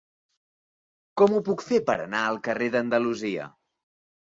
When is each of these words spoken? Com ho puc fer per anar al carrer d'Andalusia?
Com 1.23 1.35
ho 1.35 1.43
puc 1.51 1.63
fer 1.67 1.79
per 1.91 1.97
anar 2.07 2.23
al 2.31 2.41
carrer 2.51 2.73
d'Andalusia? 2.79 3.49